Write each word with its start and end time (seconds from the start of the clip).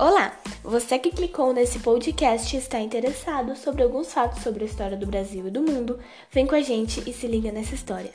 Olá! 0.00 0.32
Você 0.62 0.96
que 0.96 1.10
clicou 1.10 1.52
nesse 1.52 1.80
podcast 1.80 2.54
e 2.54 2.58
está 2.60 2.78
interessado 2.78 3.56
sobre 3.56 3.82
alguns 3.82 4.12
fatos 4.12 4.44
sobre 4.44 4.62
a 4.62 4.66
história 4.68 4.96
do 4.96 5.06
Brasil 5.06 5.48
e 5.48 5.50
do 5.50 5.60
mundo, 5.60 5.98
vem 6.30 6.46
com 6.46 6.54
a 6.54 6.60
gente 6.60 7.02
e 7.04 7.12
se 7.12 7.26
liga 7.26 7.50
nessa 7.50 7.74
história. 7.74 8.12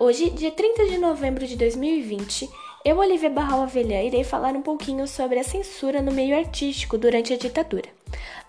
Hoje, 0.00 0.30
dia 0.30 0.50
30 0.50 0.86
de 0.86 0.96
novembro 0.96 1.46
de 1.46 1.54
2020, 1.54 2.48
eu, 2.82 2.96
Olivia 2.96 3.28
Barral 3.28 3.60
Avelã, 3.60 4.00
irei 4.00 4.24
falar 4.24 4.54
um 4.54 4.62
pouquinho 4.62 5.06
sobre 5.06 5.38
a 5.38 5.44
censura 5.44 6.00
no 6.00 6.12
meio 6.12 6.34
artístico 6.34 6.96
durante 6.96 7.34
a 7.34 7.36
ditadura. 7.36 7.90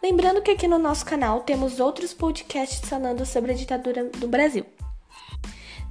Lembrando 0.01 0.41
que 0.41 0.51
aqui 0.51 0.65
no 0.65 0.79
nosso 0.79 1.05
canal 1.05 1.41
temos 1.41 1.81
outros 1.81 2.13
podcasts 2.13 2.87
falando 2.87 3.25
sobre 3.25 3.51
a 3.51 3.55
ditadura 3.55 4.05
do 4.05 4.27
Brasil. 4.29 4.65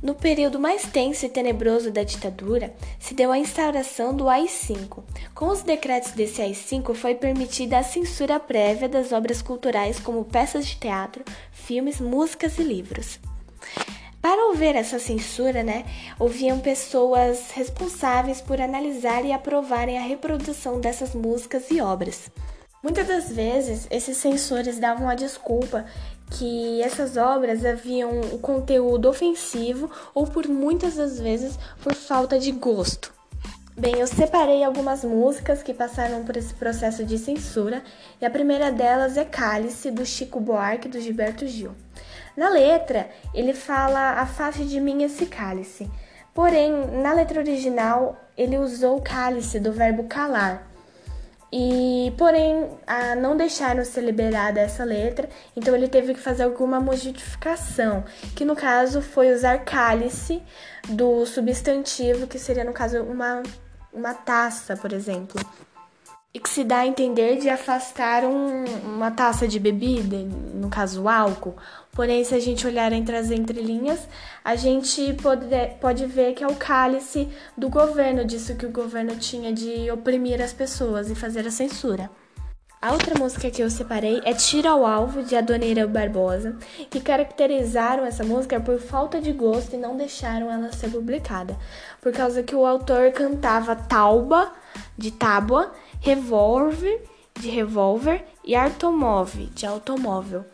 No 0.01 0.15
período 0.15 0.61
mais 0.61 0.83
tenso 0.83 1.27
e 1.27 1.29
tenebroso 1.29 1.91
da 1.91 2.05
ditadura, 2.05 2.73
se 3.01 3.15
deu 3.15 3.33
a 3.33 3.39
instauração 3.39 4.15
do 4.15 4.29
AI-5. 4.29 5.03
Com 5.35 5.49
os 5.49 5.63
decretos 5.63 6.13
desse 6.13 6.41
AI-5 6.41 6.95
foi 6.95 7.17
permitida 7.17 7.79
a 7.79 7.83
censura 7.83 8.39
prévia 8.39 8.89
das 8.89 9.11
obras 9.11 9.43
culturais 9.43 9.99
como 9.99 10.25
peças 10.25 10.69
de 10.69 10.77
teatro, 10.77 11.25
filmes, 11.51 12.01
músicas 12.01 12.59
e 12.59 12.63
livros. 12.63 13.19
Para 14.23 14.47
ouvir 14.47 14.77
essa 14.77 15.01
censura, 15.01 15.65
né, 15.65 15.85
ouviam 16.19 16.61
pessoas 16.61 17.51
responsáveis 17.51 18.41
por 18.41 18.61
analisar 18.61 19.25
e 19.25 19.33
aprovarem 19.33 19.99
a 19.99 20.03
reprodução 20.03 20.81
dessas 20.81 21.13
músicas 21.13 21.71
e 21.71 21.81
obras. 21.81 22.31
Muitas 22.81 23.09
das 23.09 23.33
vezes, 23.33 23.89
esses 23.91 24.17
censores 24.19 24.79
davam 24.79 25.09
a 25.09 25.17
desculpa 25.17 25.85
que 26.31 26.81
essas 26.81 27.17
obras 27.17 27.65
haviam 27.65 28.21
o 28.33 28.39
conteúdo 28.39 29.09
ofensivo 29.09 29.91
ou 30.15 30.27
por 30.27 30.47
muitas 30.47 30.95
das 30.95 31.19
vezes 31.19 31.59
por 31.83 31.93
falta 31.95 32.39
de 32.39 32.53
gosto. 32.53 33.13
Bem, 33.77 33.99
eu 33.99 34.07
separei 34.07 34.63
algumas 34.63 35.05
músicas 35.05 35.63
que 35.63 35.75
passaram 35.75 36.25
por 36.25 36.37
esse 36.37 36.55
processo 36.55 37.05
de 37.05 37.19
censura 37.19 37.83
e 38.21 38.27
a 38.27 38.31
primeira 38.31 38.71
delas 38.71 39.17
é 39.17 39.25
Cálice, 39.25 39.91
do 39.91 40.07
Chico 40.07 40.39
Buarque 40.39 40.89
do 40.89 41.01
Gilberto 41.01 41.47
Gil. 41.47 41.73
Na 42.37 42.49
letra, 42.49 43.09
ele 43.35 43.55
fala 43.55 44.21
afaste 44.21 44.65
de 44.65 44.81
mim 44.81 45.03
esse 45.03 45.27
cálice. 45.27 45.91
Porém, 46.33 46.73
na 47.03 47.13
letra 47.13 47.41
original, 47.41 48.17
ele 48.37 48.57
usou 48.59 49.01
cálice 49.01 49.59
do 49.59 49.73
verbo 49.73 50.05
calar. 50.05 50.68
E, 51.51 52.13
porém, 52.19 52.79
a 52.87 53.15
não 53.15 53.37
deixaram 53.37 53.83
ser 53.85 54.03
liberada 54.03 54.61
essa 54.61 54.85
letra, 54.85 55.29
então 55.57 55.75
ele 55.75 55.89
teve 55.89 56.13
que 56.13 56.21
fazer 56.21 56.43
alguma 56.43 56.79
modificação, 56.79 58.05
que 58.37 58.45
no 58.45 58.55
caso 58.55 59.01
foi 59.01 59.33
usar 59.33 59.65
cálice 59.65 60.43
do 60.91 61.25
substantivo, 61.25 62.27
que 62.27 62.39
seria 62.39 62.65
no 62.65 62.73
caso 62.73 63.03
uma, 63.03 63.43
uma 63.93 64.13
taça, 64.13 64.77
por 64.77 64.93
exemplo 64.93 65.41
e 66.33 66.39
que 66.39 66.49
se 66.49 66.63
dá 66.63 66.81
a 66.81 66.87
entender 66.87 67.39
de 67.39 67.49
afastar 67.49 68.25
um, 68.25 68.65
uma 68.85 69.11
taça 69.11 69.49
de 69.49 69.59
bebida, 69.59 70.19
no 70.55 70.69
caso 70.69 71.09
álcool. 71.09 71.57
Porém, 71.93 72.23
se 72.23 72.35
a 72.35 72.39
gente 72.39 72.67
olhar 72.67 72.93
entre 72.93 73.17
as 73.17 73.31
entrelinhas, 73.31 74.07
a 74.45 74.55
gente 74.55 75.15
pode, 75.15 75.47
pode 75.81 76.07
ver 76.07 76.35
que 76.35 76.45
é 76.45 76.47
o 76.47 76.55
cálice 76.55 77.29
do 77.57 77.69
governo, 77.69 78.25
disso 78.25 78.57
que 78.57 78.67
o 78.67 78.71
governo 78.71 79.17
tinha 79.17 79.53
de 79.53 79.91
oprimir 79.91 80.41
as 80.41 80.53
pessoas 80.53 81.11
e 81.11 81.15
fazer 81.15 81.47
a 81.47 81.51
censura. 81.51 82.11
A 82.81 82.93
outra 82.93 83.19
música 83.19 83.51
que 83.51 83.61
eu 83.61 83.69
separei 83.69 84.21
é 84.25 84.33
Tira 84.33 84.71
ao 84.71 84.87
Alvo, 84.87 85.25
de 85.25 85.35
Adoneira 85.35 85.85
Barbosa, 85.85 86.57
que 86.89 87.01
caracterizaram 87.01 88.05
essa 88.05 88.23
música 88.23 88.61
por 88.61 88.79
falta 88.79 89.21
de 89.21 89.33
gosto 89.33 89.75
e 89.75 89.79
não 89.79 89.97
deixaram 89.97 90.49
ela 90.49 90.71
ser 90.71 90.89
publicada, 90.89 91.57
por 92.01 92.13
causa 92.13 92.41
que 92.41 92.55
o 92.55 92.65
autor 92.65 93.11
cantava 93.11 93.75
tauba, 93.75 94.53
de 94.97 95.11
tábua, 95.11 95.73
revólver, 96.01 97.03
de 97.41 97.51
revólver 97.51 98.25
e 98.45 98.55
automóvel, 98.55 99.49
de 99.53 99.67
automóvel. 99.67 100.45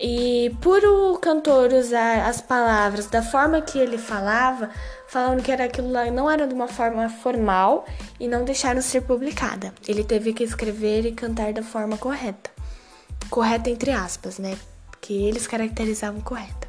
E 0.00 0.54
por 0.62 0.84
o 0.84 1.18
cantor 1.18 1.72
usar 1.72 2.28
as 2.28 2.40
palavras 2.40 3.06
da 3.06 3.20
forma 3.20 3.60
que 3.60 3.78
ele 3.78 3.98
falava, 3.98 4.70
falando 5.08 5.42
que 5.42 5.50
era 5.50 5.64
aquilo 5.64 5.90
lá 5.90 6.08
não 6.10 6.30
era 6.30 6.46
de 6.46 6.54
uma 6.54 6.68
forma 6.68 7.08
formal 7.08 7.84
e 8.20 8.28
não 8.28 8.44
deixaram 8.44 8.80
ser 8.80 9.00
publicada. 9.00 9.74
Ele 9.88 10.04
teve 10.04 10.32
que 10.32 10.44
escrever 10.44 11.04
e 11.04 11.12
cantar 11.12 11.52
da 11.52 11.62
forma 11.62 11.98
correta. 11.98 12.48
Correta 13.28 13.70
entre 13.70 13.90
aspas, 13.90 14.38
né? 14.38 14.56
Porque 14.88 15.12
eles 15.12 15.48
caracterizavam 15.48 16.20
correta. 16.20 16.68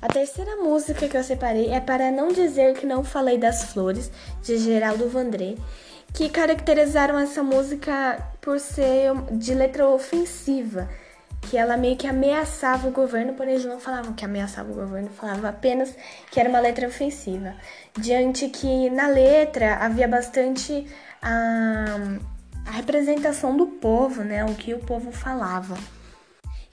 A 0.00 0.06
terceira 0.06 0.56
música 0.56 1.08
que 1.08 1.16
eu 1.16 1.24
separei 1.24 1.70
é 1.70 1.80
Para 1.80 2.12
Não 2.12 2.28
Dizer 2.28 2.74
Que 2.74 2.86
Não 2.86 3.02
Falei 3.02 3.38
das 3.38 3.72
Flores, 3.72 4.10
de 4.42 4.58
Geraldo 4.58 5.08
Vandré, 5.08 5.56
que 6.12 6.28
caracterizaram 6.28 7.18
essa 7.18 7.42
música 7.42 8.18
por 8.40 8.60
ser 8.60 9.12
de 9.32 9.54
letra 9.54 9.88
ofensiva, 9.88 10.88
que 11.50 11.56
ela 11.56 11.76
meio 11.76 11.96
que 11.96 12.06
ameaçava 12.06 12.88
o 12.88 12.90
governo, 12.90 13.34
porém 13.34 13.54
eles 13.54 13.64
não 13.64 13.78
falavam 13.78 14.12
que 14.12 14.24
ameaçava 14.24 14.70
o 14.70 14.74
governo, 14.74 15.08
falavam 15.10 15.48
apenas 15.48 15.94
que 16.30 16.40
era 16.40 16.48
uma 16.48 16.60
letra 16.60 16.88
ofensiva. 16.88 17.54
Diante 17.98 18.48
que 18.48 18.90
na 18.90 19.08
letra 19.08 19.76
havia 19.76 20.08
bastante 20.08 20.86
a, 21.22 21.96
a 22.66 22.70
representação 22.72 23.56
do 23.56 23.66
povo, 23.66 24.22
né, 24.22 24.44
o 24.44 24.54
que 24.54 24.74
o 24.74 24.78
povo 24.78 25.12
falava. 25.12 25.76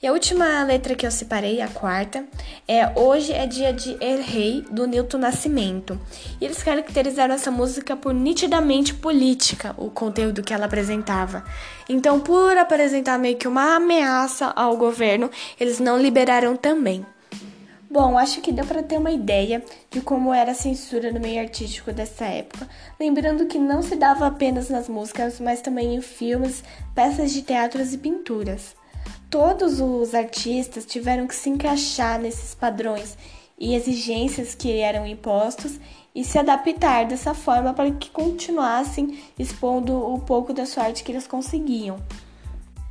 E 0.02 0.06
a 0.08 0.12
última 0.12 0.64
letra 0.64 0.96
que 0.96 1.06
eu 1.06 1.12
separei, 1.12 1.60
a 1.60 1.68
quarta, 1.68 2.24
é 2.66 2.98
Hoje 2.98 3.32
é 3.32 3.46
dia 3.46 3.72
de 3.72 3.96
El 4.00 4.20
Rei, 4.20 4.64
do 4.68 4.84
Nilton 4.84 5.18
Nascimento. 5.18 5.96
E 6.40 6.44
eles 6.44 6.60
caracterizaram 6.60 7.32
essa 7.32 7.52
música 7.52 7.94
por 7.94 8.12
nitidamente 8.12 8.94
política, 8.94 9.76
o 9.78 9.90
conteúdo 9.90 10.42
que 10.42 10.52
ela 10.52 10.64
apresentava. 10.64 11.44
Então, 11.88 12.18
por 12.18 12.56
apresentar 12.56 13.16
meio 13.16 13.36
que 13.36 13.46
uma 13.46 13.76
ameaça 13.76 14.46
ao 14.56 14.76
governo, 14.76 15.30
eles 15.60 15.78
não 15.78 15.96
liberaram 15.96 16.56
também. 16.56 17.06
Bom, 17.88 18.18
acho 18.18 18.40
que 18.40 18.50
deu 18.50 18.66
para 18.66 18.82
ter 18.82 18.98
uma 18.98 19.12
ideia 19.12 19.62
de 19.88 20.00
como 20.00 20.34
era 20.34 20.50
a 20.50 20.54
censura 20.54 21.12
no 21.12 21.20
meio 21.20 21.40
artístico 21.40 21.92
dessa 21.92 22.24
época, 22.24 22.68
lembrando 22.98 23.46
que 23.46 23.58
não 23.58 23.82
se 23.82 23.94
dava 23.94 24.26
apenas 24.26 24.68
nas 24.68 24.88
músicas, 24.88 25.38
mas 25.38 25.60
também 25.60 25.94
em 25.94 26.00
filmes, 26.00 26.64
peças 26.92 27.32
de 27.32 27.42
teatros 27.42 27.94
e 27.94 27.98
pinturas 27.98 28.81
todos 29.32 29.80
os 29.80 30.14
artistas 30.14 30.84
tiveram 30.84 31.26
que 31.26 31.34
se 31.34 31.48
encaixar 31.48 32.20
nesses 32.20 32.54
padrões 32.54 33.16
e 33.58 33.74
exigências 33.74 34.54
que 34.54 34.78
eram 34.78 35.06
impostos 35.06 35.80
e 36.14 36.22
se 36.22 36.38
adaptar 36.38 37.06
dessa 37.06 37.32
forma 37.32 37.72
para 37.72 37.90
que 37.92 38.10
continuassem 38.10 39.18
expondo 39.38 39.96
o 39.96 40.20
pouco 40.20 40.52
da 40.52 40.66
sua 40.66 40.84
arte 40.84 41.02
que 41.02 41.10
eles 41.10 41.26
conseguiam. 41.26 41.98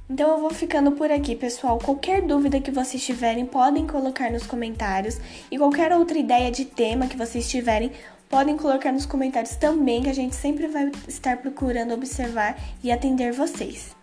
Então 0.10 0.32
eu 0.32 0.40
vou 0.40 0.50
ficando 0.50 0.94
por 0.94 1.12
aqui, 1.12 1.36
pessoal. 1.36 1.78
Qualquer 1.78 2.24
dúvida 2.24 2.60
que 2.60 2.72
vocês 2.72 3.06
tiverem, 3.06 3.46
podem 3.46 3.86
colocar 3.86 4.32
nos 4.32 4.48
comentários. 4.48 5.20
E 5.52 5.60
qualquer 5.60 5.94
outra 5.94 6.18
ideia 6.18 6.50
de 6.50 6.66
tema 6.66 7.06
que 7.06 7.16
vocês 7.16 7.48
tiverem, 7.48 7.92
podem 8.28 8.58
colocar 8.58 8.92
nos 8.92 9.06
comentários 9.06 9.56
também, 9.58 10.02
que 10.02 10.10
a 10.10 10.16
gente 10.16 10.36
sempre 10.36 10.68
vai 10.68 10.92
estar 11.08 11.38
procurando 11.38 11.94
observar 11.94 12.60
e 12.84 12.92
atender 12.92 13.32
vocês. 13.32 14.01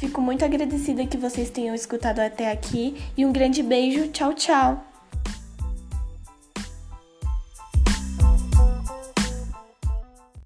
Fico 0.00 0.18
muito 0.22 0.42
agradecida 0.42 1.06
que 1.06 1.18
vocês 1.18 1.50
tenham 1.50 1.74
escutado 1.74 2.20
até 2.20 2.50
aqui 2.50 2.96
e 3.14 3.26
um 3.26 3.30
grande 3.30 3.62
beijo. 3.62 4.08
Tchau, 4.08 4.32
tchau! 4.32 4.89